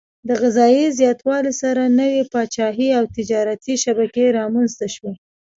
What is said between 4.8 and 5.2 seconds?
شوې.